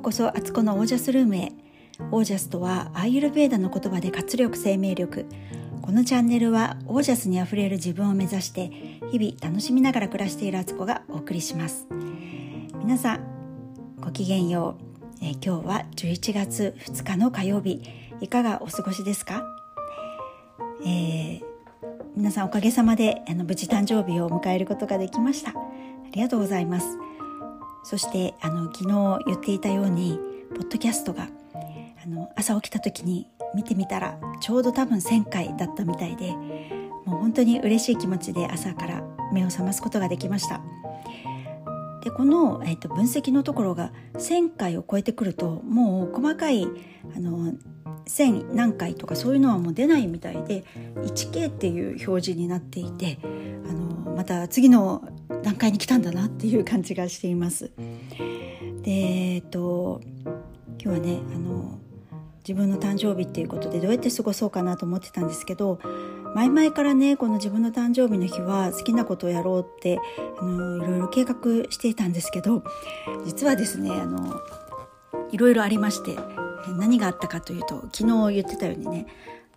[0.00, 1.52] うこそアツコのオージャスルームへ。
[2.10, 5.26] オージャスとはアーユルベーダの言葉で活力生命力。
[5.82, 8.70] このチャンネルはオージャスにあふれる自分を目指して
[9.12, 11.86] 日々楽しみながら暮らしているアツコがお送りします。
[12.76, 14.78] 皆さんごきげんよ
[15.20, 17.82] う、え、今日は11月2日の火曜日。
[18.22, 19.44] いかがお過ごしですか、
[20.84, 21.42] えー、
[22.16, 25.50] 皆さんおかげさまであの無事誕生日を迎えることができました。
[25.50, 25.54] あ
[26.12, 27.09] りがとうございます。
[27.82, 30.18] そしてあの昨日言っていたように
[30.50, 31.28] ポッドキャストが
[32.04, 36.32] あの朝起きた時に見てみたらちょうど多分1,000回だったみたいで
[37.04, 40.60] もう本当に嬉しい気持ちで朝から目を覚ますことができました。
[42.02, 46.66] でこの、えーと、分析のところが1,000回を超えてくるともう細かい
[47.16, 47.52] あの
[48.06, 50.64] 1,000何回とかそういうのはもう出ないみたいで
[50.96, 53.18] 1K っていう表示になっていて
[53.68, 55.02] あのまた次の
[55.42, 57.70] 段階に来たんだなっていう感じがしています。
[58.82, 60.00] でえっと
[60.82, 61.78] 今日はねあの
[62.46, 65.78] 自分の誕生日っていうことでどうやって過ごそうかなと思ってたんですけど
[66.34, 69.98] 前々からねこの自分の誕生日の日は好きなことをやろうって
[70.38, 71.34] あのいろいろ計画
[71.70, 72.62] していたんですけど
[73.24, 74.40] 実はですねあの
[75.32, 76.16] いろいろありまして
[76.78, 79.06] 何があったかというと昨日言ってたようにね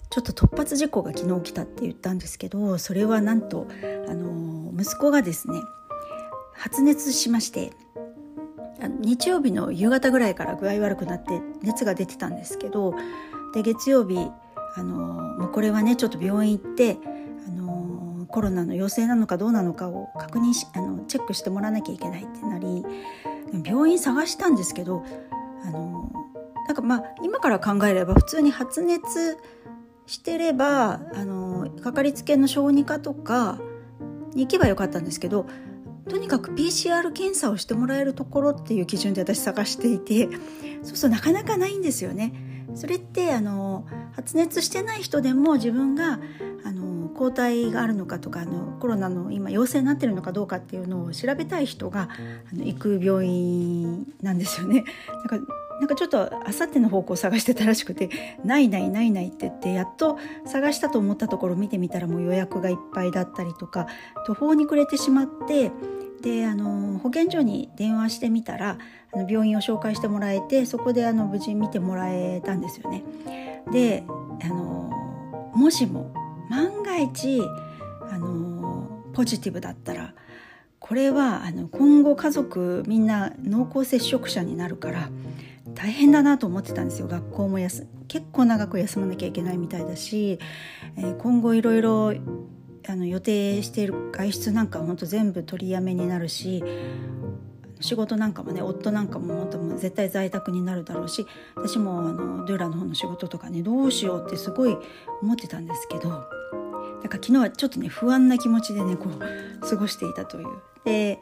[0.09, 3.67] ちょっと突発事故が昨日起きたって言ったんですけどそれはなんと
[4.07, 5.59] あの息子がですね
[6.53, 7.73] 発熱しまして
[8.99, 12.93] 日曜日の夕方ぐらいから具合悪くなって熱が出てたんですけど
[13.53, 14.29] で月曜日
[14.75, 16.97] あのもうこれはねちょっと病院行って
[17.47, 22.83] あのコロナの陽性なのかどうなのかを確認しあのチェックしてもらわなきゃいけないってなり
[23.63, 25.03] 病院探したんですけど
[25.63, 26.11] あの
[26.67, 29.37] なんかまあ今から考えれば普通に発熱
[30.05, 33.59] してればあのかかりつけの小児科とか
[34.33, 35.45] に行けばよかったんですけど
[36.09, 40.27] とにかく PCR 検査をしてもらえるところっていう基準で私探していて
[40.81, 42.33] そうするとなかなかないんですよね。
[42.75, 46.19] それってあの発熱してない人でも自分が
[46.63, 52.09] あの抗体があるのかとかあのコロナの今陽性になってるのかどうかっていうのを調べたい人が
[52.51, 54.83] あの行く病院なんですよね。
[55.29, 55.47] なんか
[55.79, 58.09] なんかちょっとあさっての方向を探してたらしくて
[58.45, 63.87] 「ないないないない」って言ってやっと探したと思ったところ見てみたらもう予約がいっぱいだったりとか
[64.25, 65.71] 途方に暮れてしまって
[66.23, 68.77] であの保健所に電話してみたら
[69.13, 73.03] あの病院を紹介してもらえてそこであの無事見てもらえたんですよね。
[73.71, 74.03] で
[74.41, 74.89] あの
[75.53, 76.13] もしも
[76.49, 77.41] 万が一
[78.09, 80.13] あのポジティブだったら
[80.79, 85.09] これはあの今後家族みんな濃厚接触者になるから
[85.73, 90.39] 大変だなと思ってたんですよ学校も結構長く休まなきゃいけないみたいだし、
[90.97, 92.13] えー、今後いろいろ
[92.87, 96.63] あの予定している外出なんかは本当全部取りやめになるし
[97.79, 104.77] 仕事なんかもね夫なんかも本当も絶対在宅になるだろうし私もあのドゥーラの方の仕事とかねどうしようってすごい
[105.21, 110.47] 思ってたんですけどだから昨日はちょっとね不安な気持ちでねこう過ごしていたという。
[110.85, 111.19] で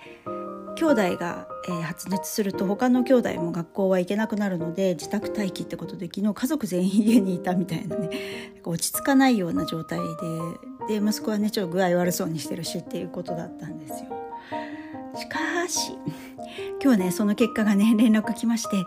[0.75, 8.09] 兄弟が、えー、発熱すると他の兄弟も学校は行けなくなるので自宅待機ってことで昨日家族全員家にいたみたいなね
[8.63, 10.05] 落ち着かないような状態で
[10.87, 14.21] で息子はねちょっと具合悪そうにしてるしっていうことだったんですよ。
[15.15, 15.97] しかし
[16.81, 18.77] 今日ねその結果がね 連絡来まして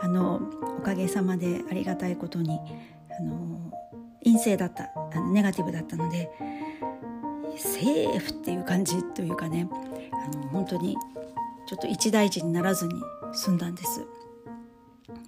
[0.00, 0.40] あの
[0.78, 2.58] おかげさまでありがたいことに
[3.18, 3.70] あの
[4.24, 6.30] 陰性だったあのネガティブだったので
[7.56, 9.68] セーフっていう感じというかね
[10.12, 10.96] あの本当に
[11.66, 12.94] ちょっと一大事にならずに
[13.32, 14.04] 済んだんです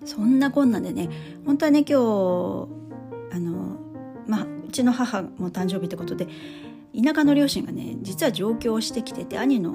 [0.04, 1.08] そんなこんなでね
[1.44, 2.68] 本当はね今日
[3.32, 3.76] あの
[4.26, 6.26] まあちの母も誕生日ってことで
[6.94, 9.74] 田舎の両親がね実は上京してきてて兄の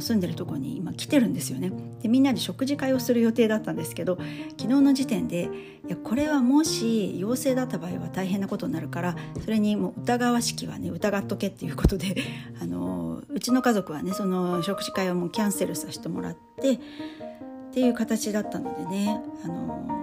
[0.00, 1.70] 住んでるとこに今来てるんですよね。
[2.02, 4.18] でみんなで食事会をする予定だったんですけど
[4.58, 5.48] 昨日の時点で
[5.86, 12.16] いやこれはもし陽性だった場合は大変なことになるからそれにもう疑わしきはね疑っとけっていうことで
[12.60, 16.78] あのうちの家族はねその食事会はもうキャンセルさせてもらってっ
[17.72, 19.95] ていう形だったのでねあの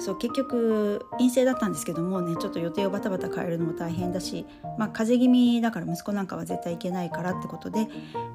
[0.00, 4.46] そう結局陰性だったんですけどもねちょっと予定をバタバタ変えるのも大変だし、
[4.78, 7.86] まあ、風邪気味だから息子なんかは絶対行けないからってことで、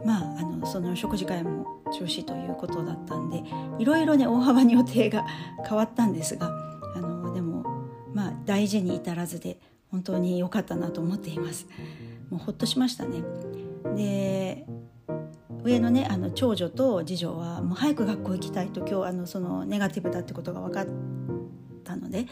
[0.06, 3.44] まあ、あのその食事会も中止ということだったんで
[3.80, 5.26] いろいろね大幅に予定が
[5.68, 6.52] 変わったんですが
[6.96, 7.66] あのでも、
[8.14, 9.58] まあ、大事に至らずで
[9.92, 11.68] 本当に良かったなと思っています。
[12.30, 13.24] もうほっとしましたね
[13.96, 14.66] で
[15.64, 20.88] 上のねあの長女と次女はもう早く学校行きたいと今日あのそのネガティブだってことが分かっ
[22.06, 22.28] ので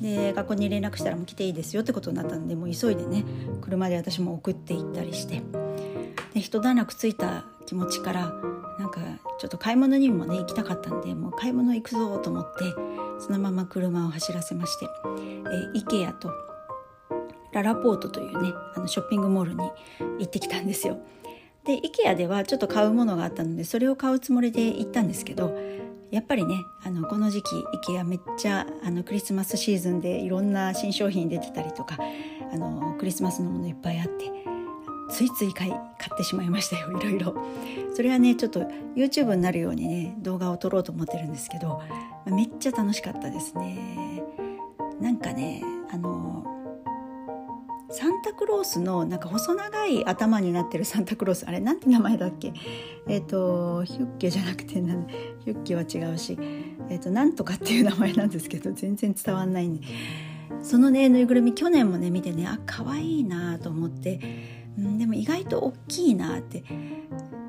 [0.00, 3.24] で学校に連絡したらもう来ていいですよってことになったんでもう急いでね
[3.60, 5.42] 車で私も送って行ったりして
[6.34, 8.32] で一段落ついた気持ちから
[8.78, 9.00] なんか
[9.38, 12.64] ちょっと買い物にもね行きたかったんでもう買い物行くぞと思って
[13.18, 16.32] そのまま車を走らせまして、えー、IKEA と
[17.52, 19.62] ララポートというねあのショッピングモールに
[20.18, 20.98] 行ってきたんですよ。
[21.64, 25.54] で IKEA ではちょっと買うものがあったのでそれを買うつもりで行ったんですけど
[26.10, 31.98] やっぱりねあのこの時期 IKEA めっちゃあのクリスマスシーズンでいろんな新商品出てたりとか
[32.52, 34.30] あのクリスマスのものいっぱいあって
[35.10, 35.80] ついつい買い買
[36.12, 37.34] ってしまいましたよ いろいろ。
[37.94, 38.60] それはねちょっと
[38.94, 41.80] YouTube になるようにね動画を撮ろうと思ってるんですけど
[42.26, 44.22] めっちゃ楽しかったですね。
[45.00, 46.37] なんかねあの
[47.90, 51.46] サンタクロースのなんか細長い頭になってるサンタクロース。
[51.46, 52.52] あれなんて名前だっけ？
[53.06, 54.94] えっ、ー、とヒュッケじゃなくてな
[55.44, 56.38] ヒュッケは違うし
[56.90, 59.86] えっ、ー、となんとかっていう名前なんですけど全然伝わんないんで。
[60.62, 64.20] そのねぬいぐるみ去年もね見てねあ可愛いなと思って。
[64.78, 66.64] うんでも意外と大きいなって。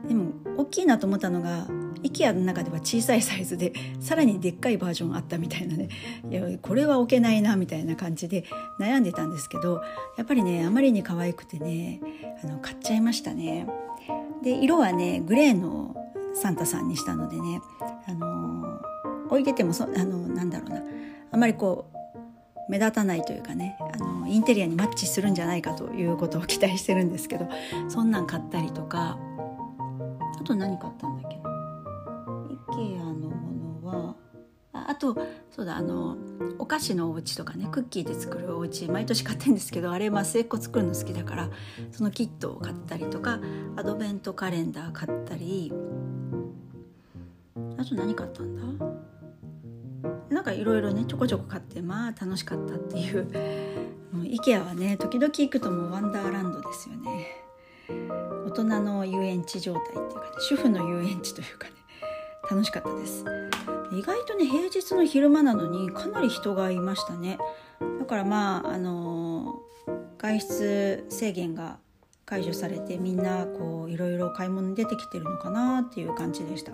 [0.07, 1.67] でも大きいなと思ったのが
[2.03, 5.89] IKEA の中では小さいサイズでさらにでっかいバージョンあったみたいなね。
[6.29, 8.45] いやこれは置けないなみたいな感じで
[8.79, 9.81] 悩んでたんですけど
[10.17, 12.01] やっぱりねあまりに可愛くてね
[12.43, 13.67] あの買っちゃいましたね。
[14.43, 15.95] で色はねグレーの
[16.33, 17.61] サンタさんにしたのでね、
[18.07, 18.79] あの
[19.27, 20.81] 置いててもそあのなんだろうな。
[21.31, 21.99] あまりこう
[22.69, 27.49] 目立たないというかねあのインテリアにマッチするんじゃないかということを期待してるんですけど
[27.87, 29.17] そんなん買ったりとか
[30.39, 31.18] あと何買ったんだ
[34.99, 35.17] と
[35.49, 36.17] そうだあの
[36.59, 41.49] お菓子のお家とかねクッキーで作るお家毎年買ってるんですけどあれまあ末っ子作るの好きだから
[41.91, 43.39] そのキットを買ったりとか
[43.75, 45.73] アドベントカレンダー買ったり
[47.77, 48.85] あと何買ったんだ？
[50.29, 53.23] なんかいろいろねちょこちょこ買ってまあ楽しかったっていう
[54.11, 57.27] もう IKEA はね時々行くともうワンダーランドですよね。
[58.45, 61.73] 大人の遊園地状態っていうかね主婦の遊園地というかね
[62.49, 63.23] 楽しかったです。
[63.91, 67.37] 意外とね平日の昼間なのにかなり人がいましたね。
[67.99, 69.61] だからまああの
[70.17, 71.77] 外出制限が
[72.25, 76.73] 解除されてみんなこういろいろ買い物に出てきてるのかなっていう感じでした。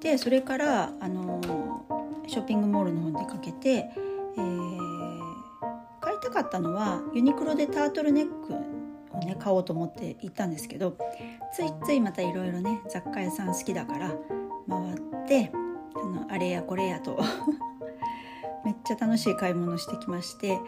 [0.00, 1.40] でそれからあの
[2.26, 5.20] ショッピングモールの方に出かけて、えー、
[6.00, 10.96] 買いたかったのはユニクロでタートルネックをね買おうと思って行ったんですけど
[11.52, 14.14] ついついまたいろいろね雑貨屋さん好きだから
[14.68, 15.52] 回って
[16.30, 17.20] あれやこれやと。
[18.64, 20.60] めっちゃ楽しい買い物してきまして、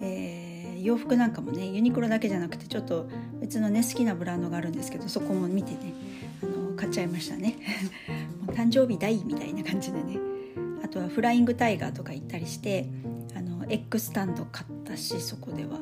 [0.00, 3.06] えー、洋服なんかもねユニクロだけじゃなくてちょっと
[3.40, 5.92] 別のね好きなブランドがあるんですけどそこも見てね
[6.42, 7.56] あの買っちゃいましたね。
[8.46, 10.18] もう誕生日大みたいな感じでね。
[10.82, 12.88] あとはフライングタイガーとか行ったりして
[13.36, 15.80] あのエッグスタンド買ったしそこでは。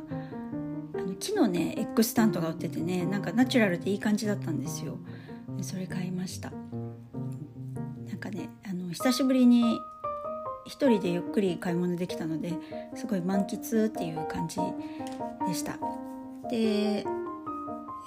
[0.94, 4.99] あの木のねエッグスタンドが売っててねなんかナチュラルでいい感じだったんですよ。
[5.61, 6.50] それ買いました。
[8.08, 8.50] なんかね
[8.93, 9.82] 久しぶりに
[10.64, 12.52] 一人でゆっくり買い物できたので
[12.94, 14.58] すごい満喫っていう感じ
[15.46, 15.79] でした。
[16.50, 17.05] で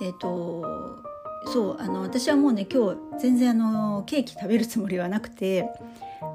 [0.01, 1.01] えっ、ー、と
[1.47, 5.63] そうあの私はもうね今日全然あのケーキ食べるつもりはなくて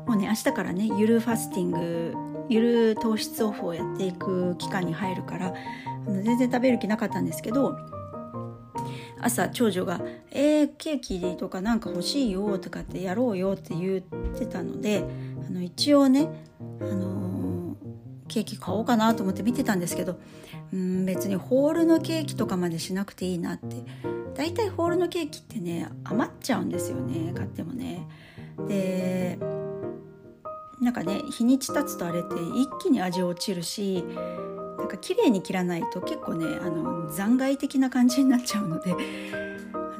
[0.07, 2.15] もうね明日からねゆるファスティング
[2.49, 5.55] ゆる糖質オフをやっていく期間に入るから
[6.07, 7.77] あの全然食べる気なかったんですけど
[9.27, 10.01] 朝長女が
[10.31, 14.01] 「えー、ケーキとかなんか欲しいよ」とかってやろうよって言っ
[14.39, 15.05] てたので
[15.47, 16.29] あの一応ね、
[16.81, 17.77] あのー、
[18.29, 20.19] ケーキ買おうかなと思って見てたんですけど
[20.73, 23.85] うん別にホールのケーキとかまでしなくていいなって
[24.35, 28.07] 大体ホールのケーキってね余っちゃうんですよね買ってもね。
[28.69, 29.39] で
[30.81, 34.05] なんかね日にち経つとあれって一気に味落ちるし
[34.87, 38.95] なんか綺麗に切らないと結構ねあの残骸的な感じになっちゃうので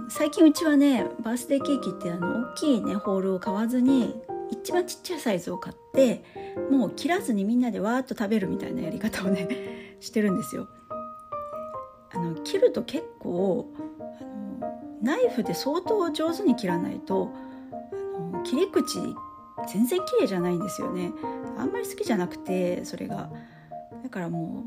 [0.09, 4.15] 最近うちはねバースデーケーキってあの大きいねホールを買わずに
[4.53, 6.23] 一番ちっちゃいサイズを買って
[6.71, 9.49] もう切らずにみんなでわーっと食べるみたいなやり方をね
[9.99, 10.69] してるんですよ。
[12.15, 13.69] あの切ると結構
[14.21, 17.33] あのナイフで相当上手に切らないと
[17.93, 19.01] あの切り口
[19.67, 21.13] 全然綺麗じゃないんですよね。
[21.59, 23.29] あんまり好きじゃなくてそれが。
[24.07, 24.63] だからも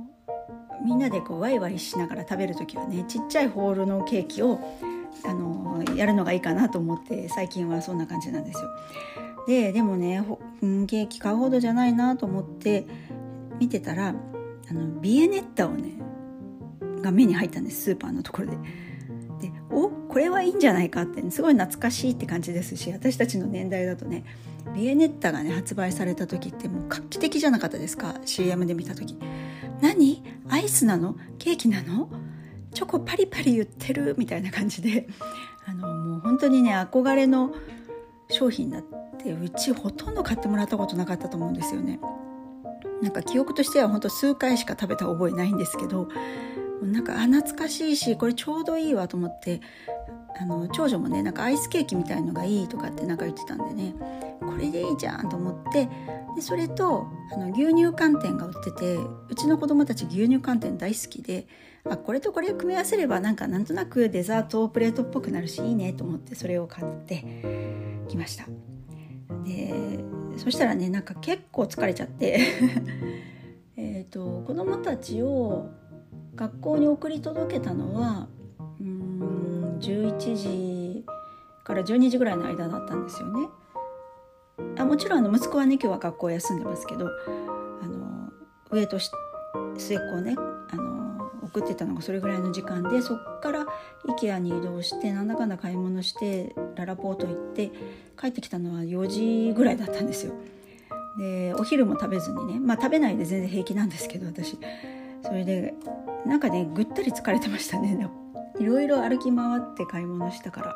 [0.81, 4.59] うみんなでこうワイワイしながら食べる時はねちっちゃいホールのケーキを
[5.23, 8.69] あのやるのがいいかなと思って最近はそんな感じなんですよ。
[9.47, 10.21] ででもね
[10.87, 12.85] ケーキ買うほどじゃないなと思って
[13.61, 15.93] 見てたらあのビエネッタをね
[17.01, 18.57] が目に入ったんですスーパーのところで。
[19.71, 24.25] おこれはいいんじゃないかって、すごい懐かしいって感じですし私たちの年代だとね
[24.75, 29.17] ビエネッタがね発売された時ってもう画期的じゃなかったですか CM で見た時。
[29.81, 30.23] 何？
[30.49, 31.15] アイスなの？
[31.37, 32.09] ケーキなの？
[32.73, 34.15] チョコパリパリ言ってる？
[34.17, 35.07] みたいな感じで。
[35.65, 37.53] あのもう本当にね憧れの
[38.29, 38.83] 商品だっ
[39.17, 41.99] てうちほとんど買ってもらったことなかったと思うんですよね。
[43.01, 46.09] なんか記憶としては本当数回しか食べた覚えないんですけど
[46.81, 49.61] なんかあ懐かしいしこれちょうどいいわと思って
[50.39, 53.93] あの長女もねなんかアイスケーキみたいのがいいとかってなんか言ってたんでね。
[54.39, 55.89] これでいいじゃんと思って
[56.35, 58.97] でそれとあの牛乳寒天が売ってて
[59.29, 61.47] うちの子供たち牛乳寒天大好きで
[61.89, 67.25] あこれとこれ組み合わせればなんかなんとなくデザートプレートっぽくなるしいいねと思ってそれを買って
[68.07, 68.45] きました。
[69.45, 69.99] で
[70.37, 72.39] そしたらねなんか結構疲れちゃって。
[73.81, 75.69] えと子供たちを
[76.39, 78.29] 学校に送り届けたのは
[78.79, 81.05] うん11時
[81.65, 83.49] から12時ぐらいの間だったんですよね。
[84.77, 88.31] あもちろんあの息子はね今日は学校休んでますけどあの
[88.71, 90.35] 上と末っ子をね
[90.71, 93.65] あの送ってたのがそれぐらいの時間でそっから
[94.07, 97.69] IKEA に移動してなんだかんだ買い物してララポート行って
[98.17, 99.07] 帰ってきたのは4
[99.49, 100.33] 時ぐらいだったんですよ。
[101.17, 104.57] でお昼も食べずにねまあ食べないで全然平気なんですけど私
[105.23, 105.73] それで
[106.25, 108.09] なんかねぐったり疲れてましたね。
[108.59, 110.75] いろいろ歩き回って買い物したから。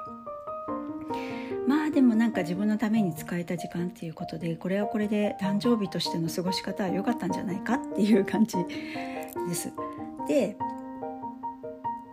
[1.68, 9.72] まあでもなんか自分のために使えた時間っていうことでこれはこれで誕生日としての過ごし方は良かったんじゃないかっていう感じ です。
[10.28, 10.58] で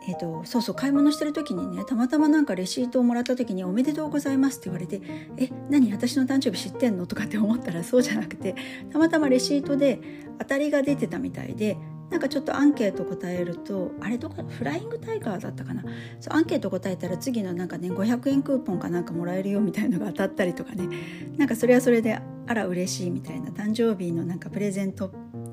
[0.09, 5.03] えーと、そうそう買い物してる時にねたまたまなんかレシートをもらった時に「おめでとうございます」って言われて
[5.37, 8.55] 「え何私の誕生日知ってんの?」とかって思ったらそうじゃなくて
[8.91, 10.01] たまたまレシートで
[10.39, 11.77] 当たりが出てたみたいで
[12.11, 15.85] なんかちょっとアンケート答えるとあれどこフライングタイガーだったかな？
[16.21, 20.89] そうアンケート答えたら次のなんかね500円クーポンかなんかもらえるよみたいのが当たったりとかね。
[21.37, 23.51] なんかそれはそれであら嬉しいみたいな。
[23.51, 25.13] 誕生日のなんかプレゼント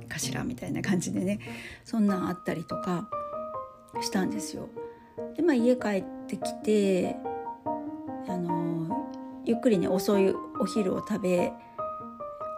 [0.10, 1.40] かしらみたいな感じでね。
[1.86, 3.08] そんなんあったりとか
[4.02, 4.68] したんですよ。
[5.36, 7.16] でまあ家帰ってきて
[8.28, 9.06] あの
[9.46, 11.54] ゆっくりね遅いお昼を食べ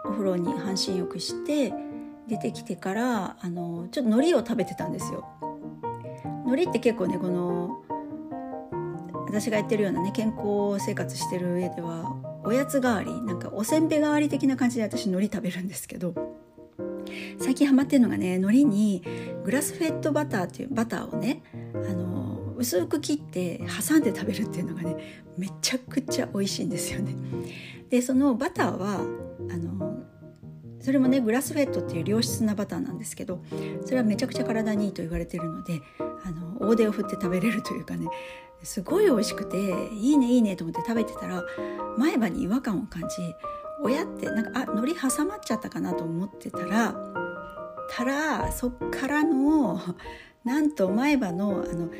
[0.06, 1.72] お風呂に半身浴して
[2.30, 5.26] 出てきてからあのちょっと海苔を食べてたんですよ。
[6.46, 7.82] 海苔って結構ねこの
[9.26, 16.14] 私が言ってるようなね健康生活してる上ではおやつ代わりなんかおせんべい代わり的な感じで私海苔食べるんですけど
[17.40, 19.02] 最近ハマってるのがね海苔に
[19.44, 21.42] グラスフェッドバターっていうバターをね
[21.74, 27.14] あの薄く切って挟んで食べるっていうのがねめちゃくちゃ美味しいんですよね。
[27.88, 29.00] でそのバターは
[29.50, 30.09] あの
[30.80, 33.42] それもねグラスフェットっていう良質なバターなんですけど
[33.84, 38.08] それはめちゃくちゃ体にいいと言われてるのであの大手を振って食べれるというかね
[38.62, 39.56] すごい美味しくて
[39.94, 41.44] いいねいいねと思って食べてたら
[41.96, 43.16] 前歯に違和感を感じ
[43.82, 46.94] 親ってなんかあ海苔挟まっちゃったかなと思ってたら
[47.90, 49.80] たらそっからの
[50.44, 51.90] なんと前歯のあの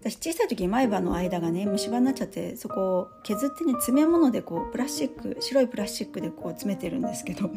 [0.00, 7.50] 私小さい時前歯の間がね虫歯になっちゃってそこを削ってね詰め物でこうプラスチック白いプラスチックでこう詰めてるんですけど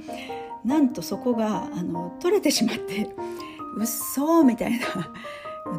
[0.65, 3.09] なんとそこがあの取れてしまって
[3.77, 4.87] うっそーみたいな。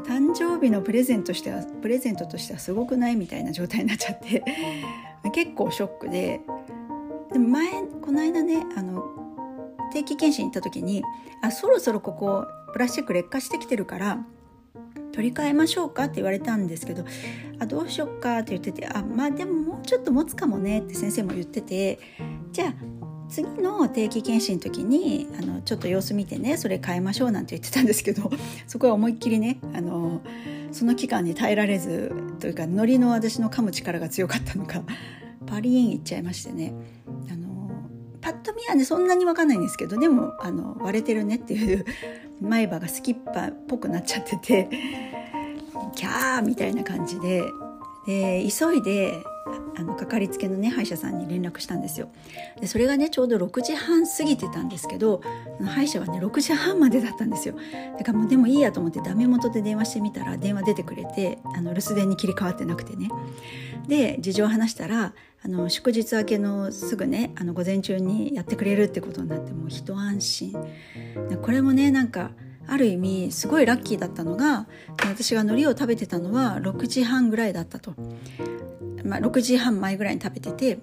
[0.06, 4.42] 誕生日のプレゼントとしてはプレゼントとしてはすごくないみたいな状態になっちゃって
[5.34, 6.40] 結構ショックで
[7.32, 7.66] でも前
[8.00, 9.04] この間ねあの
[9.92, 11.02] 定期検診行った時に
[11.42, 14.24] あそろそろここプラスチック劣化してきてるから
[15.12, 17.04] 取り替えましょうかって言われたんですけど
[17.58, 21.98] あどうしよっかって言っててあまあでももうちょっと持つかもねって先生も言ってて
[22.50, 28.30] じゃあ次の定期検診の時にあのちょっと様子見てねそれ変えましょうなんて言ってたんですけど
[28.66, 30.20] そこは思いっきりねあの
[30.70, 34.82] その期間に耐えられずというか海苔の私の噛む力が強かったのか
[35.46, 36.72] パリーンいっちゃいましてね。
[37.30, 37.70] あの
[38.20, 41.84] パッと見はねそんなに分かんないんですけどでもあの割れてるねっていう
[42.40, 44.68] 前歯がスキッパっぽくなっちゃってて
[45.94, 47.44] キャーみたいな感じで。
[48.06, 49.22] で急いで
[49.76, 52.08] あのかかりつけのね歯医者さんに連絡したんですよ。
[52.60, 55.20] でそれがねちょうど6時半過ぎてたんですけど
[55.64, 57.54] 歯医者はね6時半までだったんですよ。
[57.98, 63.08] だからもうでもいいやと思ってダメ元で電話してみたら電話出てくれてあの留守電に切り替わってなくてね。
[63.88, 65.12] で事情を話したら
[65.44, 70.56] あの祝日明けのすぐねあの午前中にやってくれるってことになってもう一安心。
[71.42, 72.30] これもねなんか
[72.66, 74.66] ある意味すごいラッキーだったのが
[75.04, 77.94] 私が海苔を食べてたのは6時半ぐらいだったと。
[79.04, 80.78] まあ、6時半前ぐらいに食べてて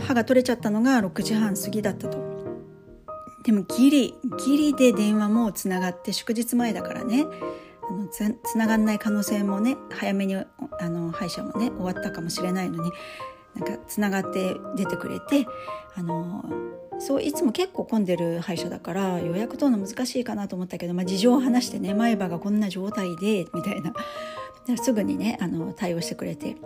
[0.00, 2.30] 歯が取れちゃったのが6時半過ぎだったと。
[3.44, 7.24] でもギリギリで電話もつながって祝日前だからね
[7.88, 10.46] あのつつながんない可能性もね早めにあ
[10.88, 12.90] の歯医者もね終わったかもしれないのに
[13.54, 15.46] なんかつながって出てくれて
[15.96, 16.44] あの
[17.00, 23.94] そういつも結構混んでる歯医者だから予約取るの難しいかなと思ったけど、まあ、事情を話してね前歯がこんな状態でみたいな
[24.76, 26.56] すぐにねあの対応してくれて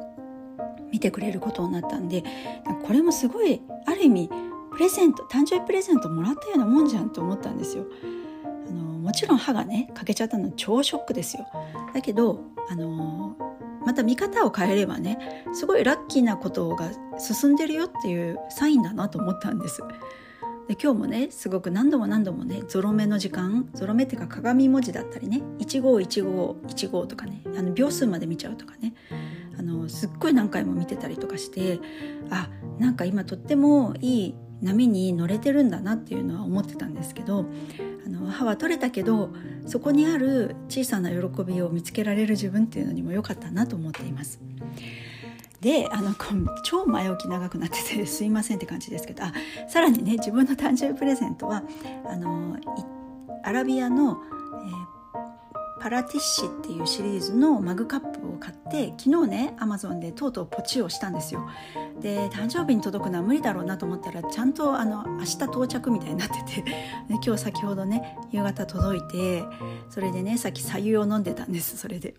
[0.92, 2.24] 見てくれることになったんで
[2.84, 4.30] これもすごいある意味
[4.72, 7.86] プレゼント誕生日プレゼントもらったようなもんじゃんと思ったんですよ。
[8.68, 11.46] あのもちろん歯がね欠けちゃったの超ショックですよ。
[11.94, 13.36] だけどあの
[13.86, 19.82] また見方を変えればねすごいラッキーなことが進んでるよっていうサインだなと思ったんです。
[20.68, 28.94] で今日もねすごく何度も何度もねゾロ目の時間ゾロ目っていうか鏡文字だったりね151515とかねあの秒数まで見ちゃうとかね
[29.58, 31.80] あのすっごい何回も見てたりとかして
[32.30, 37.44] あなんか今とってもいい波に乗れてるんだなっていうのは思ってたんですけど
[38.06, 39.30] あの歯は取れたけど
[39.66, 44.40] そこにある小さな喜びを見つけられる自分っていうのにも良かったなと思っています。
[45.64, 46.14] であの
[46.62, 49.32] 超前置き長くなってて すいませんって感じですけどあ
[49.66, 51.62] さらにね自分の誕生日プレゼントは
[52.06, 52.56] あの
[53.42, 54.18] アラビアの、
[54.66, 54.94] えー
[55.80, 61.46] パラティッシっていうシリーズのマグカップを買って昨日ねアマゾンでとうとうポチをしたんですよ。
[62.00, 66.64] で誕生日に届くのは無理だろうなと思ったらちゃんとあの明日到着みたいになってて
[67.22, 69.44] 今日先ほどね夕方届いて
[69.90, 72.14] それでねさっき白湯を飲んでたんですそれで。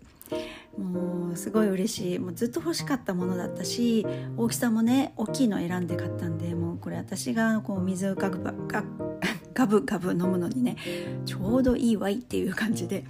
[0.78, 4.06] もうすごい嬉しいもうずっと欲しかったものだったし
[4.36, 8.84] 大きさもね大きいの選んで買ったんでもうこれ私がこう水をガブガ
[9.54, 10.76] ガブガブ飲むのにね
[11.24, 13.06] ちょうどいいわいっていう感じで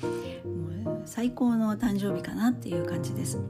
[0.85, 3.41] もう最高の誕生日かなっていう感じです。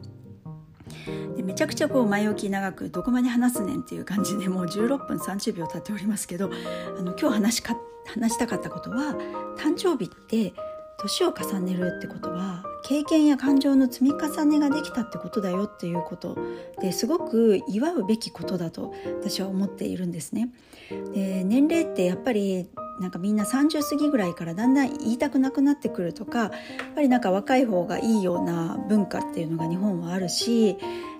[1.36, 6.50] でめちゃくちゃこう前置き長くどこまで話すねんっていう感じでもう16分30秒経っておりますけど
[6.98, 9.14] あの今日話しか話したかったことは
[9.58, 10.54] 誕生日って
[10.98, 16.38] 年を重ねるってことは経験や感情の積み重ねができたってことだよっていうこと
[16.80, 20.50] ですごく祝うべきことだと私は思っているんですね。
[21.12, 22.68] で年齢ってやっぱり
[23.00, 26.50] なんかみんな30過ぎぐらいからだんだん言いたくなくなってくるとかやっ
[26.94, 30.76] ぱりなんか若い方がいいような文化っていうのが日本はあるし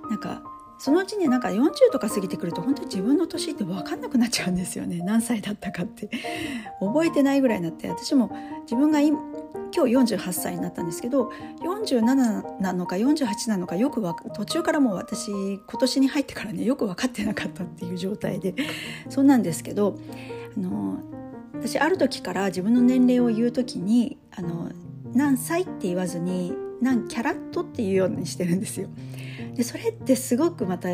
[0.09, 0.43] なんか
[0.79, 5.01] そのうちねなんか40とか過ぎてくると本当に自分の年って分かんなくなっちゃうんですよね。
[5.03, 6.11] 何歳だったかって。
[6.81, 8.31] 覚えてないぐらいになって私も
[8.63, 9.19] 自分が今
[9.73, 14.03] 日48歳になったんですけど47なのか48なのかよく
[14.35, 18.55] 途中からもう私今年に入ってからねよく分かってなかったっていう状態で。
[19.09, 19.99] そうなんですけど
[20.57, 20.99] あの
[21.55, 24.71] 私ある時から自分の年齢を言う時にあの
[25.15, 26.53] 何歳って言わずに
[26.87, 28.89] 何キャラットっていうようにしてるんですよ。
[29.55, 30.89] でそれってすごくまた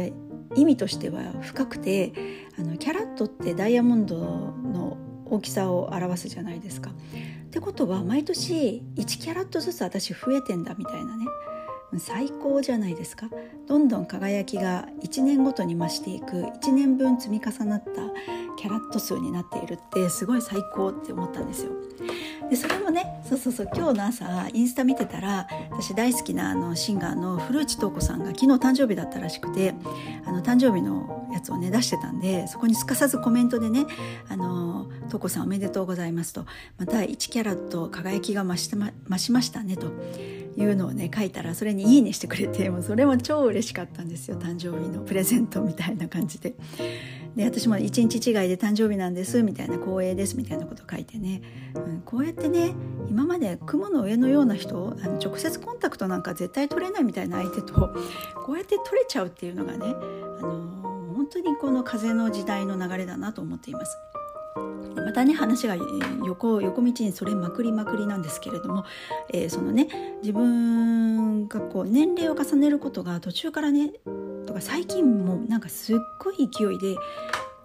[0.55, 2.13] 意味としては深くて
[2.59, 6.91] あのキャラットってダイヤモンドの大きさを表すじゃないですか。
[6.91, 11.27] ってことは毎年1キャラットずつ私増えてんだみたいなね
[11.99, 13.29] 最高じゃないですか
[13.69, 17.91] どんどん輝きが1年ごとに増していく1年分積み重なった
[18.57, 21.73] キャラット数になっているってすごい最高って思ったんですよ。
[22.53, 29.75] でそれもねそうそうそう今日の朝インスタ見てたら私大好きなあのシンガーの古内東子さんが昨日誕生日だったらしくて
[30.27, 33.87] あの誕生日のやつをね出してたんでそこにすかさずコメントでね
[34.29, 36.45] 「あの東子さんおめでとうございます」と
[36.77, 39.87] 「また1キャラと輝きが増しま増しましたね」と。
[40.57, 46.55] いうのをね書いたらそれに「いいね」してくれてもうそれも超嬉しかったんですよ誕生日のプレゼントみたいな感じで。
[47.37, 51.41] で私も1日違いで誕生日なんですみたいな光栄ですみたいなこと書いてね、
[51.75, 52.75] うん、こうやってね
[53.09, 57.73] 今まで雲の上のような人あの直接コンタクトなんか絶対取れないみたいな相手と
[58.45, 60.83] こうやって取れちゃうっていうのがねあの
[61.15, 63.97] 本当にこの風の時代の流れだなと思っています。
[64.95, 65.77] またね話が
[66.25, 68.85] 横横道にそれまくりまくりなんですけれども、
[69.33, 69.89] えー、そのね
[70.23, 73.93] 自分がこう年齢を重ねることが途中からね
[74.47, 76.97] とか最近もなんかすっごい勢いで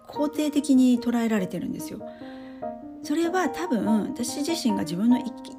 [0.06, 2.00] 肯定的に捉えられてるんですよ。
[3.02, 5.18] それは多分私自身が自分の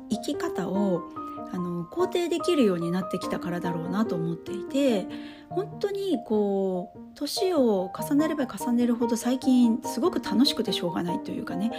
[0.10, 1.10] 生き方を
[1.52, 5.08] あの肯定できるようになってきたからだろうなと思っていて
[5.50, 11.72] 本当にこう年を重ねれば重ねるほど最近すごく楽しくてしょうがないというかね。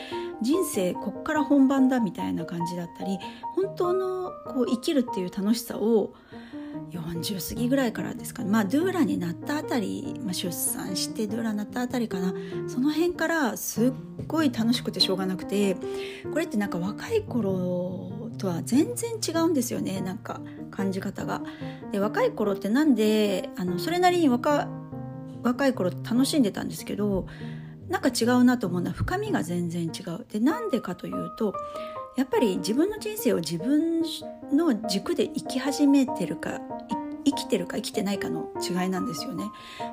[0.43, 3.19] 人生こっから本番だみたいな感じだったり
[3.55, 6.15] 本当のこう生きるっていう楽しさを
[6.91, 8.51] 40過ぎぐらいからですかね。
[8.51, 12.35] まあドゥーラになったあたり、まあ、出産してドゥーラになったあたりかな。
[12.69, 13.93] その辺からすっ
[14.27, 15.77] ごい楽しくてしょうがなくて
[16.33, 20.01] これってなんか若い頃とは全然違うんですよね。
[20.01, 21.43] なんか感じ方が。
[21.93, 24.69] で若い頃ってなんであのそれなりに若
[25.43, 27.27] 若い頃楽しんでたんですけど
[27.91, 30.25] なんか違うなと思うのは深みが全然違う。
[30.33, 31.53] でなんでかというと
[32.17, 34.03] やっぱり自分の人生を自分
[34.51, 36.59] の軸で生き始めてるか
[37.27, 39.45] 生きてるか生きてないかの違いなんですよね。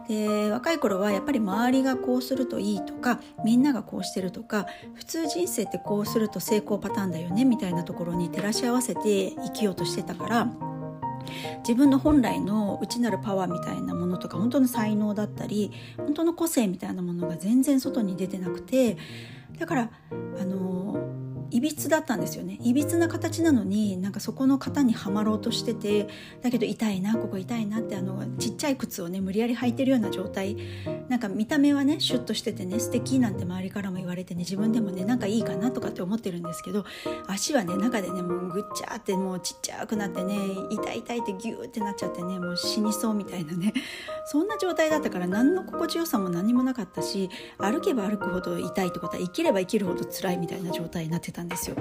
[0.08, 10.77] で若い頃はやっぱり周りがこうするといいとかみんながこうしてるとか普通人生ってこうすると成功パターンだよねみたいなところに照らし合わせて生きようとしてたから
[11.60, 18.98] 自分の本来の内なるパワーみたいなものとか本当の才能だったり本当の個性みたいなものが全然外に出てなくて
[19.60, 21.07] だからあの
[21.52, 22.58] いびつだったんですよね。
[22.62, 26.08] いびつな形なのになんかそこの型にはまろうとしてて
[26.42, 30.58] だけど痛いなここ痛いなってあのちっちゃい靴をね無理やり履いてるような状態。
[31.10, 36.86] なんか見た目はねシュッとしててね素敵なんて周りからも言われてね自分でもねなんかいいかなとかって思ってるんですけど
[37.28, 40.36] 足はね中でねもうぐっちゃってもうちっちゃくなってね
[40.70, 43.74] 痛い痛いってギューってなっちゃってねもう死にそうみたいなね
[44.26, 51.76] そんな状態だったから何の心地よさも何もなかったし歩けば歩くほど痛いってことは生きれば生きるほど辛いみたいな状態になってたたんですよ。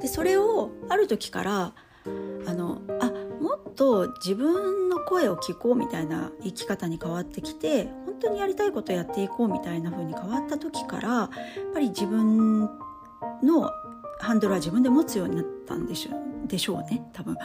[0.00, 1.72] でそれをある時から
[2.46, 3.10] あのあ
[3.40, 11.28] もっと自分の声を聞こうみたいな生き方に変わってきて本当にやりたいことやっていこうみたいな風に変わった時からやっ
[11.72, 12.60] ぱり自分
[13.42, 13.70] の
[14.20, 17.36] ハンドルは自分で持つようになったんでしょでしょうね多分。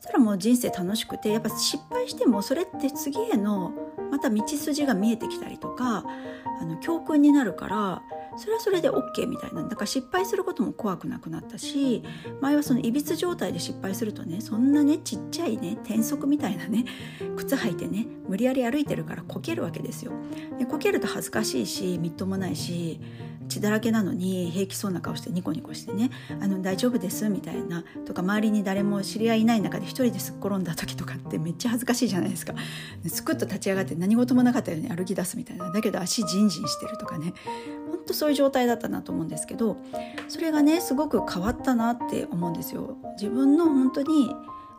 [0.00, 3.72] そしたらもう人生楽しくてやっぱ失敗してもそれって次への
[4.20, 6.04] また道筋が見えてきたりとか
[6.60, 8.02] あの教訓になるから
[8.36, 12.02] それはそれで OK みたいなだから失敗することも怖くなくなったし
[12.42, 16.84] 前はそのいびつ状態で失敗するとねそんなねちっちゃいね転足みたいなね
[17.36, 20.12] 靴履いてね無理やり歩いてるからこけるわけですよ。
[20.58, 23.00] でこけると恥ずかしいしみっともないし
[23.50, 26.10] 血だらけなのに平気そうな顔してニコニコしてね
[26.40, 32.54] 「あの大丈夫です」みたいなとか周りに誰も知り合いいない中で一人ですっ転んだ時とかってめっちゃ恥ずかしいじゃないですか。
[33.06, 35.70] すくっと立ち上がって何事もなかったように歩き出すみたいな。
[35.70, 37.34] だけど足ジンジンしてるとかね。
[37.90, 39.76] ほんとそういう状態だったなと思うんですけど
[40.28, 42.96] それがねすごく変わったなって思うんですよ。
[43.20, 44.34] 自分の本当に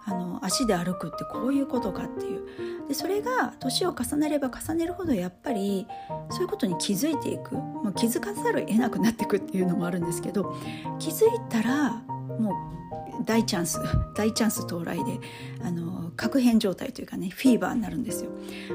[0.05, 2.87] あの足で歩くってこういうことかっていう。
[2.87, 5.87] でそれが年を重ねれば重ねるほどやっぱり
[6.29, 10.57] そういうことに気づいていく、まあ、気づかざるを得なくなっていくっていうのもあるんですけど
[10.99, 11.91] 気づいたら
[12.39, 13.79] もう大チャンス
[14.15, 15.19] 大チャンス到来で
[15.63, 18.31] あの確変状態というかねフィーバーになるんですよ。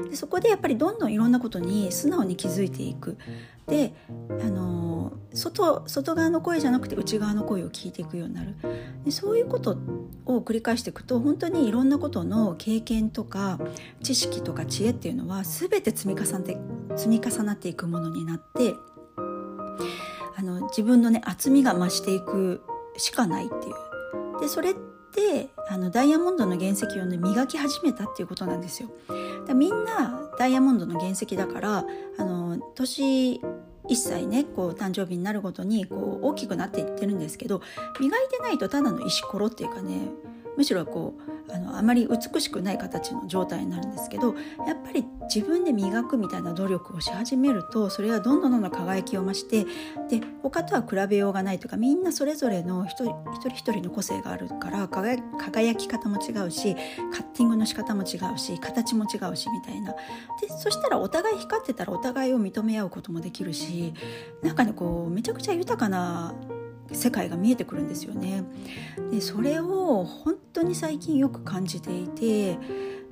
[0.09, 3.17] でそこでやっぱりどんどんいろんなことに素直に気づいていく。
[3.67, 3.93] で
[4.29, 8.55] あの外外側の声じゃなくて内側の声を聞いていくようになる。
[9.03, 9.77] でそういうこと
[10.25, 13.59] を繰り返していくと本当にいろんなことの経験とか
[14.01, 16.57] 知識とか知恵っていうのは全て積み重ねて
[16.95, 18.73] 積み重なっていくものになって
[20.37, 22.61] あの自分のね厚みが増していく
[22.97, 24.39] しかないっていう。
[24.39, 24.96] でそれって
[25.69, 28.89] あのダイヤモンドの原石をね磨き始めたっていうことなんですよ。
[29.45, 31.85] だみんなダイヤモンドの原石だから
[32.17, 33.41] あの年
[33.89, 37.61] 1歳ねこう誕生日になるごとにこう大きくなっていってるんですけど
[37.99, 40.09] 磨いてないとただの石ころっていうかね
[40.57, 41.13] むしろこ
[41.47, 44.35] うあのあまり美しくない形の状態になるんですけど
[44.67, 49.65] やっぱり自分で磨くみたいな努力をし始めるとそれはどんどんどんどん輝きを増して
[50.09, 59.93] で他とは比べようがないというかみんなそれぞれの一人一人一人の個性があるから輝き方も違うしカッティングの仕方も違うし形も違うしみたいな。
[60.41, 63.93] でそしたらお互い光ってたらお互いを認め合うこともできるし
[64.41, 66.33] なんかねこうめちゃくちゃ豊かな
[66.91, 68.43] 世界が見えてくるんですよね。
[69.11, 72.57] でそれを本当に最近よく感じていて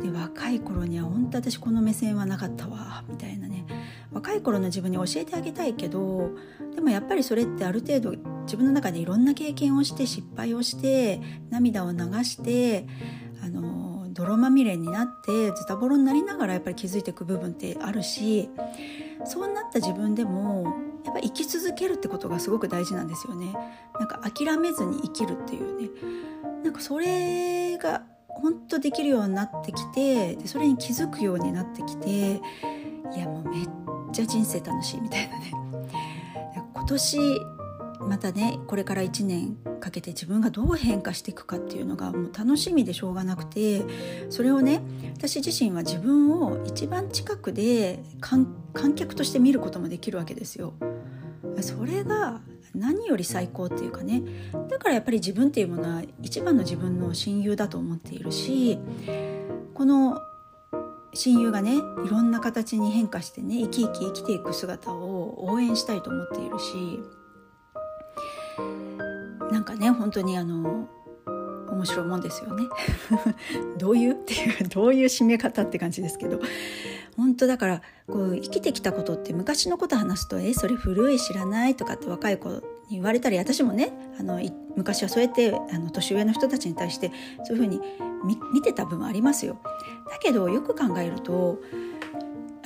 [0.01, 3.65] で若い頃には本当私この目線はなかったわみたいなね
[4.11, 6.31] 若い頃の自分に教えてあげたいけど
[6.75, 8.11] でもやっぱりそれってある程度
[8.43, 12.85] 自分の中でいろんな経験をして失敗をして涙を流して
[13.43, 18.49] あの泥まみれになってズタボロになりながらやっぱり気づいていく部分ってあるし
[19.25, 23.53] そうなった自分でもやっぱ生き続けるってことがすごく大事なんですよね。
[23.99, 25.89] なんか諦めずに生きるっていうね。
[26.63, 32.41] なんかそれが本当できるようになってきてでそれに気づくようになってきて
[33.15, 33.67] いやもうめっ
[34.11, 35.51] ちゃ人生楽しいみたいなね。
[36.73, 37.19] 今年
[38.01, 43.83] またねこれから1年かけて自分がどう変化していくかっていうのがもう楽しみでしょうがなくて
[44.29, 44.81] それをね
[45.15, 48.47] 私自身は自分を一番近くで観
[48.95, 50.73] 客として見ることもできるわけですよ。
[51.65, 52.41] それが
[52.75, 54.21] 何より最高っていうかね。
[54.69, 58.77] だからやっぱり自分っていうものは一番の自分の親友だと思っているし
[59.73, 60.19] この
[61.13, 66.99] 親友がねいろんな形に変化してね生き生き生きていく姿を応援したいと思っているし
[69.51, 70.89] なんかね本当にあの
[71.71, 72.63] 面白いもんですよね。
[73.77, 74.11] どういう？
[74.13, 76.39] っていうどういう締め方って感じですけど。
[77.17, 84.39] 本当だからこう生きてきたことって昔のこと話すと「えそれ古い知らない?」とかって若い子に言われたり私もねあの
[84.75, 87.11] 昔はそうやってあの年上の人たちに対して
[87.43, 87.81] そういうふうに
[88.53, 89.57] 見てた部分ありますよ。
[90.09, 91.59] だけどよく考えると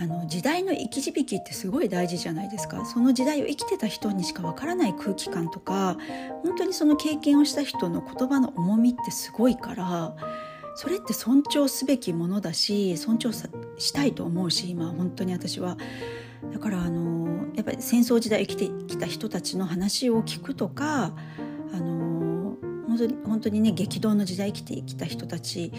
[0.02, 5.98] あの時代の生き字引ってすごい大事じゃないですかその時代を生きてた人にしかわからない空気感とか
[6.44, 10.16] 本当にその経験をした人の言葉の重みってすごいから
[10.80, 15.76] それって尊重すべきものだし尊重したいと思うし今本当に私は。
[16.54, 21.12] だからあのやっぱり戦争時代生きてきた人たちの話を聞くとか
[21.74, 22.56] あの
[22.88, 25.74] 本当に本当にね激動の時代生きてきた人たち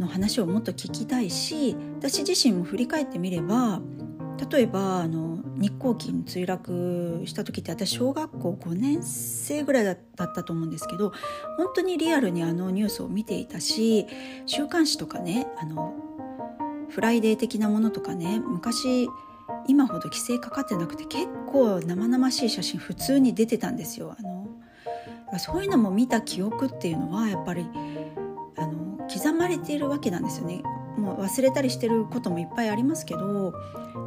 [0.00, 3.80] の話をもっと聞きたいし私自身も振り返ってみれば
[4.50, 5.29] 例えばあの
[5.60, 11.12] 日航機に墜落した時って私小学校5年生ぐらいだったと思うんですけど
[11.58, 14.06] 本当にリアルにあのニュースを見ていたし
[14.46, 15.94] 週刊誌とかねあの
[16.88, 19.08] フライデー的なものとかね昔
[19.68, 24.16] 今ほど規制かかってなくて結構生々しい写真普通に出てたんですよ。
[24.18, 24.40] あの
[25.38, 27.64] そういうのも見た記憶っていうのはやっぱり
[28.56, 30.62] あの刻まれているわけなんですよね。
[30.96, 33.54] もう忘れたりしてることもいっぱいありますけど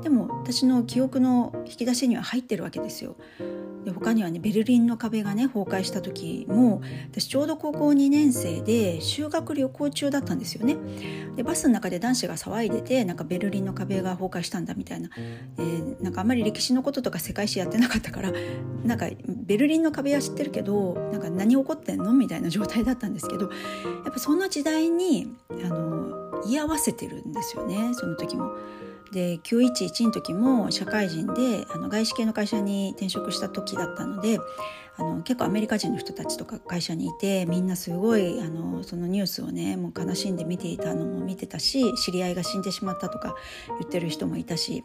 [0.01, 3.15] でも私の記憶の引き出しには入ってるわけですよ。
[3.83, 10.77] で他にはねベルリンの壁がね崩壊した時も私ちょうど高校2年生で修学旅行中だったんですよね。
[11.35, 18.31] でバスの中で男子が騒いでてなんかベルリンの壁が崩壊したんだみたいな、えー、なんかあんまり歴史のこととか世界史やってなかったから
[18.85, 23.49] なんかベルリンの壁は知ってるけどなんか何起こってんのみたいな状態だったんですけど
[24.05, 26.02] やっぱその時代にあの
[26.47, 28.51] 居合わせてるんですよねその時も。
[29.13, 34.39] で911の時も社会人であの外資系の会社に転職した時だったので
[34.97, 43.35] あの結構アメリカ人の人たちとか会社にいてみんなすごいあのそのニュースをねもう悲しんで見ていたのも見てたし知り合いが死んでしまったとか
[43.79, 44.83] 言ってる人もいたし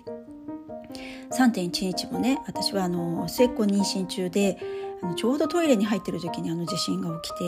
[1.30, 4.58] 3.11もね私はあの末っ子妊娠中で
[5.02, 7.38] あのちょうどトイレに入ってる時にあの地震が起き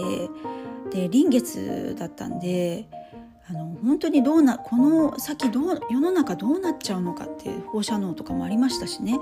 [0.93, 2.89] てで臨月だったんで。
[3.51, 9.19] あの本当にどうなこの先どう世の中どうなっちゃうのかって放射能とかもありましたしね。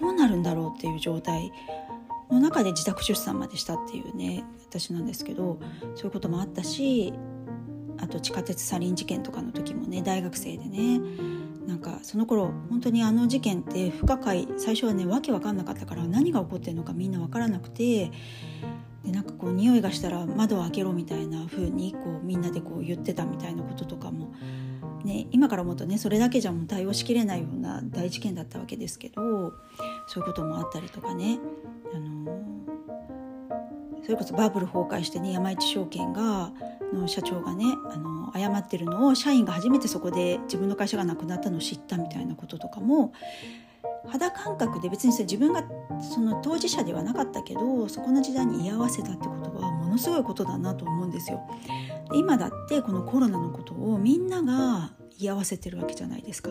[0.00, 1.52] どうなるんだろうっていう状態
[2.30, 5.58] の中で自宅出産までしたっていうね私なんですけど
[5.96, 7.12] そういうこともあったし
[7.98, 11.00] あと地下鉄サリン事件とかの時もね大学生でね
[11.66, 18.10] なんかその頃本当にあの事件って不可解最初はねわけわかんなかったから何が起こってるのかみんなわからなくて
[19.08, 24.34] でなんかこう匂いがしたら窓を開けろみたいな風にこうみんなでこう言ってたみたいなこととかも、
[25.02, 29.54] ね、今から思うとねそれだけじゃもう対応しきれないような大事件だったわけですけど
[30.08, 31.38] そういうこともあったりとかね、
[31.94, 32.38] あの
[34.04, 36.52] それこそバブル崩壊してね山一証券が
[36.92, 43.12] の社長がねあの謝ってるのを社員が初めてそこで自分の会社がなくなったのを知ったみたいなこととかも
[44.08, 45.64] 肌感覚で別に自分が
[46.00, 51.40] その当事者ではなかったけどそこの時代に居合わせたってことはものすごいことだなと思うんですよ。
[52.10, 56.50] で今だってこのコロナのことをみんなが居合わせてるわけじゃないですか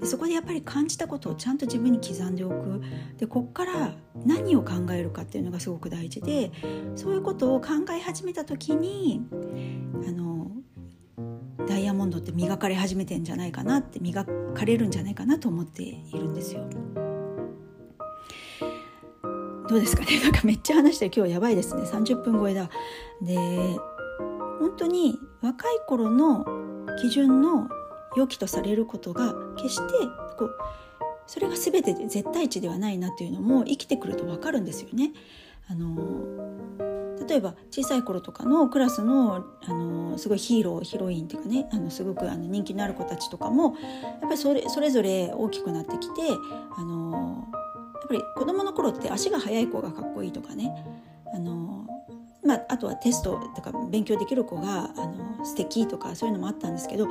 [0.00, 2.80] でそこでやっぱり感じたことをちゃんと自分に刻んでおく
[3.18, 3.92] でこっから
[4.24, 6.52] 何を考えるかっていうのがすごく大事で
[6.94, 9.22] そういうことを考え始めた時に
[10.06, 10.52] あの
[11.66, 16.68] ダイヤモンドって磨かれ始めてんじゃないかなって磨かれるんじゃないかなと思っているんですよ。
[19.74, 22.70] どうですかね なんかめっちゃ話して今日やばいですね30分超えだ。
[23.20, 23.36] で
[24.60, 26.46] 本当に若い頃の
[27.02, 27.68] 基準の
[28.16, 29.82] 良きとされることが決して
[30.38, 30.50] こう
[31.26, 35.12] それが全てで絶対値ではないなっていうのも生きてくると分かるんですよね。
[35.68, 35.96] あの
[37.26, 46.22] 例えば小さい頃とかのクラスのあのすごいヒーローヒロインっていうかねあのすごくあの人気のある子たちとかもやっぱりそれそれぞれ大きくなってきて
[46.76, 47.48] あの
[48.04, 50.72] っぱり子供の頃って足が速い子がかっこいいとかね。
[51.34, 51.86] あの、
[52.44, 57.08] まあ、あとはテストとか勉強できる子があの素敵とかそういうのもあったんですけど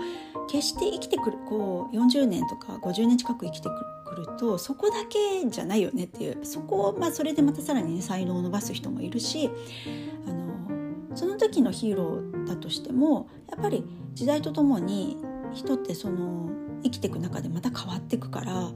[0.47, 3.67] 決して生きてくるこう40年とか50年近く生きて
[4.05, 6.45] くるとそこだけじゃないよねっていう。
[6.45, 9.49] そこを、まあ、それでまたさらに、ね、才能を伸ばす人もいるし
[10.27, 15.17] あのその時のヒーローだとしてもやっぱり時代とともに
[15.53, 16.49] 人ってその
[16.83, 18.71] 生きていく中でまた変わっていくから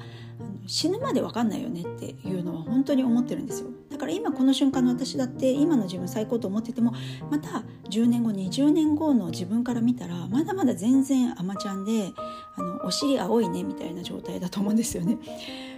[0.65, 3.69] 死ぬまで分かんないよねっていうのは本当に思ってるんですよ。
[3.89, 6.93] だから今この瞬間の私だって今の自分最高と思ってても
[7.31, 12.11] また10年後20年後の自分から見たらまだまだ全然甘ちゃんで
[12.55, 15.17] あのお尻青いねみたいな状態だと思うんですよね。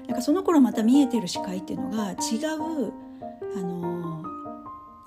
[0.08, 2.15] なんかその頃また見えてる視界っていうのが違
[2.58, 2.92] う
[3.56, 4.24] あの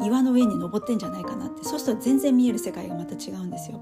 [0.04, 1.64] 岩の上に登ってんじゃないかなって。
[1.64, 3.80] そうすると全然見える世界がまた違うんですよ。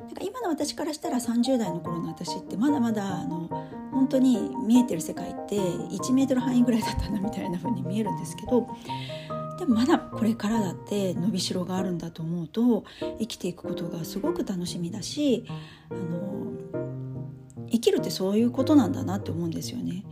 [0.00, 3.48] だか今の私からしたら30代の頃の私ってまだまだあの
[3.92, 8.68] 本当に見えてる世界って1メートル範囲ぐらいだったなみたいな風に見えるんですけど
[9.58, 12.84] でもまだこれからだって伸びしろがあるんだと思うと
[13.18, 15.44] 生きていくことがすごく楽しみだし
[15.90, 16.52] あの
[17.70, 20.04] 生きるってそういうことなんだなって思うんですよね。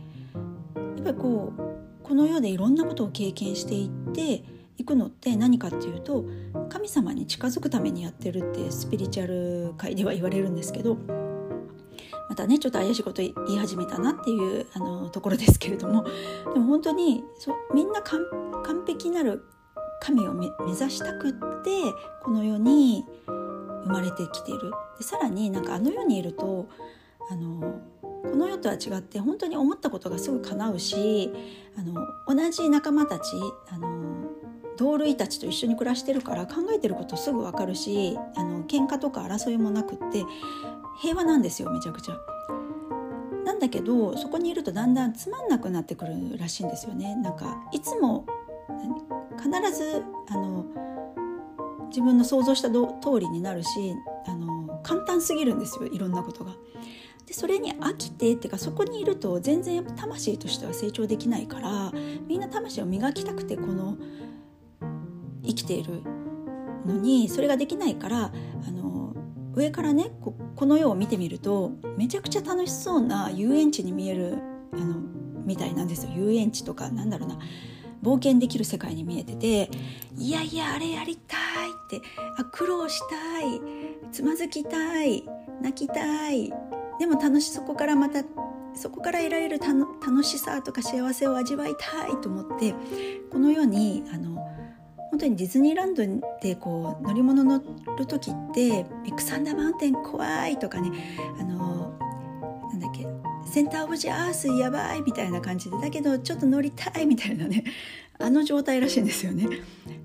[0.75, 4.43] やっぱりこうこの世でいろんなことを経験していって
[4.77, 6.25] いくのって何かっていうと
[6.69, 10.97] 神様に近づくためにやってるってスピリチュアル界では言われるんですけど
[12.29, 16.03] またねちょっと怪しいこと言い始めたなっていうあのところですけれども
[16.53, 18.21] でも本当にそみんな完
[18.85, 19.43] 璧なる
[20.01, 21.69] 神を目指したくって
[22.23, 24.71] この世に生まれてきている。
[24.97, 26.67] でさらになんかあの世にいると
[27.31, 31.31] あのこの世とは違って本当に思ったことがすぐ叶うし
[31.77, 33.31] あの同じ仲間たち
[33.69, 34.17] あの
[34.77, 40.23] 同類たちと一緒に暮らしてるから考えてることすぐ分かるしあの喧嘩とか争いもなくって
[41.01, 42.17] 平和なんですよめちゃくちゃ。
[43.45, 47.15] なんだけどそこにいるとだんだんつまんなくなってくるらしいんですよね。
[47.15, 48.25] なんかいつも
[49.37, 50.65] 必ずあの
[51.89, 53.69] 自分の想像した通りになるし
[54.25, 56.55] あの簡単すぎるんですよいろんなことが。
[57.25, 61.91] でそれに飽きてっていうかそこにいると全然やっぱ魂としては成長できないから
[62.25, 63.97] みんな魂を磨きたくてこの
[65.47, 66.01] 生きている
[66.85, 68.31] のにそれができないから
[68.67, 69.15] あの
[69.53, 74.37] 上からねここの世を見てみるとめちゃくちゃ楽しそうな遊園地に見える
[74.73, 74.95] あの
[75.45, 76.11] みたいなんですよ。
[76.15, 77.39] 遊園地とかなんだろうな
[78.03, 79.71] 冒険できる世界に見えてて
[80.15, 82.01] いやいやあれやりたいって
[82.37, 83.61] あ苦労したい
[84.11, 85.23] つまずきたい
[85.61, 86.53] 泣きたい
[86.99, 88.23] でも楽しそこからまた
[88.75, 92.75] そこから得られる楽しさとか幸せを味わいたいと思って
[93.31, 94.37] この世にあの
[95.11, 96.03] 本当にディズニーランド
[96.41, 97.61] でこう乗り物乗
[97.97, 100.91] る時ってビッグサンダーマウンテン怖いとかね
[101.39, 101.97] あの
[102.71, 103.07] なんだっけ
[103.49, 107.63] センターオブジアースやばいみたいな感じでだけどちょっと乗りたいみたいなね
[108.19, 109.47] あの状態らしいんですよね。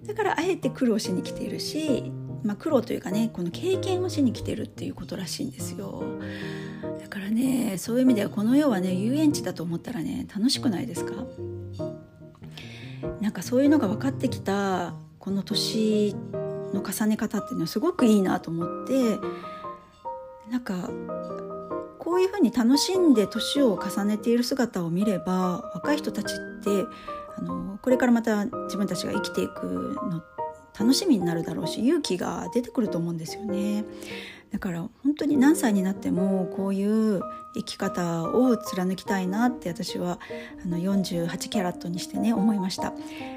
[0.06, 2.12] だからあえて苦労しに来ているし、
[2.44, 6.02] まあ、苦労というかねこの経験をしに来てるっていうことらしいんですよ。
[7.00, 11.14] だからねそういう意味ではこの世はね遊園地だと思ったらね楽しくないですか？
[13.20, 16.14] なんかそういうのが分かってきたこの年
[16.72, 19.18] の重ね方っていうのはすごくいいなと思って
[20.50, 20.90] なんか
[21.98, 26.84] こういうふうに楽しんで年を重ねている姿を見れば若い人たちって
[27.38, 30.22] あのこれからまた自分たちが生きていくの
[30.78, 33.84] 楽しみになるだろうし勇気が出てくると思うんですよね。
[34.52, 37.22] だから本当に何歳になってもこういう
[37.54, 40.18] 生き方を貫きたいなって私は
[40.64, 42.92] あの48キャラットにしてね思いました。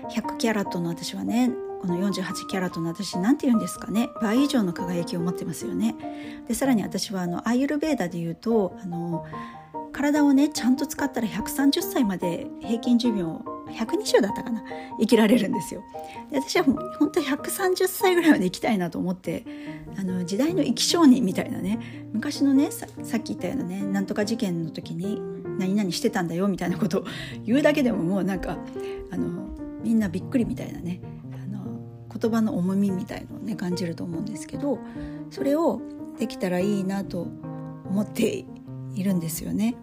[0.09, 1.51] 100キャラットの私はね
[1.81, 4.09] この48キャラットの私何て言うんですかね。
[4.21, 5.95] 倍以上の輝きを持ってますよね。
[6.47, 9.25] でさらに私はあのアイユルベーダで言うとあの
[9.93, 13.23] 体をねちゃんと使ったら130歳まで平均寿命
[13.71, 14.63] 120だったかな。
[14.99, 15.81] 生きられるんですよ。
[16.29, 19.45] で私は本当130歳ぐらいまで生きたいなと思って
[19.97, 25.21] あの時代の生き証人みたいなね昔のねさっき言ったようなねなんとか事件の時に
[25.57, 27.05] 何々してたんだよみたいなことを
[27.43, 28.57] 言うだけでももうなんか
[29.11, 29.49] あの
[29.83, 31.01] みんなびっくりみたいなね
[31.33, 31.79] あの
[32.13, 34.79] 言葉の重みみたいのをね感じると思うんですけど
[35.29, 35.81] それを
[36.19, 38.45] できたらいいなと思って
[38.95, 39.75] いるんですよね。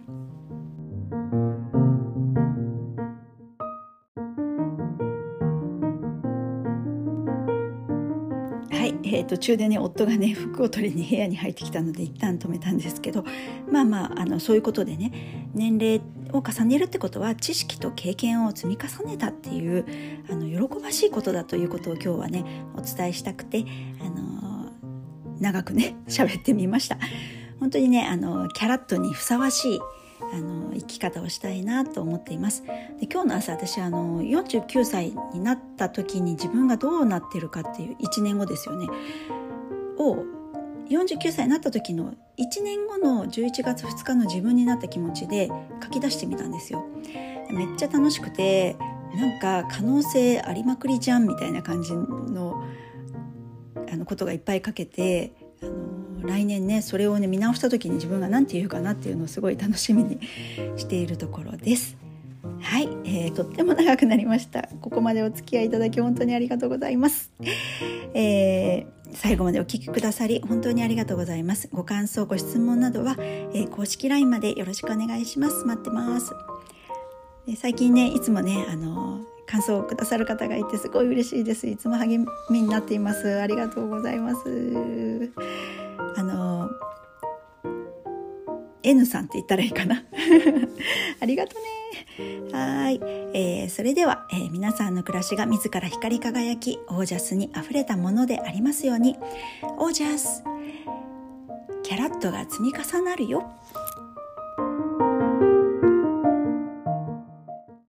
[9.23, 13.25] ー、途中でね夫がね服を取りに部屋に入ってきたので一旦止めたんですけど
[13.71, 16.01] まあまああのそういうことでね年齢
[16.33, 19.85] を重ねるってことは知識と経験を積み重ねたっていう
[20.31, 22.45] あの喜ばしいことだということを今日はね
[22.77, 23.65] お伝えしたくて、
[24.01, 24.71] あの
[25.41, 26.99] 長くね喋ってみました。
[27.61, 29.81] 本当にねあのキャラットにふさわしい
[30.33, 32.65] あの生き方をしたいなと思っています。
[32.65, 38.87] で今日の朝私あの49歳になった時に自分がどうなってるかっていう1年後ですよね。
[39.99, 40.25] を
[40.89, 45.51] 49歳になった時の1年後の11月2日の自分になった気持ちで
[45.83, 46.85] 書き出してみたんですよ。
[47.51, 48.77] めっちゃ楽しくて
[49.15, 52.63] なんか可能性ありまくりじゃんみたいな感じの
[53.93, 55.35] あのことがいっぱい書けて
[56.23, 60.21] 来年ねそれをね見直した時に自分が何て言うかなっていうのをすごい楽しみに
[60.77, 61.97] しているところです。
[62.61, 64.69] はい、えー、とっても長くなりました。
[64.81, 67.31] ここまでお付き合いいただき本当にありがとうございます。
[68.15, 71.69] えー、最後までお聴きくださり本当にありがとうございます。
[71.73, 75.65] ご感想、ご質問などは、えー、公式 LINE までよろしくお願いします。
[75.65, 76.33] 待ってます。
[77.57, 79.21] 最近ねいつもねあの
[79.53, 81.67] 感想をくださる方がいてすごい嬉しいです。
[81.67, 83.39] いつも励みになっています。
[83.39, 85.31] ありがとうございます。
[86.17, 86.71] あの
[88.83, 90.05] N さんって言ったらいいかな
[91.21, 93.01] ありがとねはい、
[93.35, 99.17] えー、それでは、えー、皆さんの暮らしが自ら光り輝きオージャスにあふれたものでありますように
[99.79, 100.43] オージャス
[101.85, 103.53] キャラットが積み重なるよ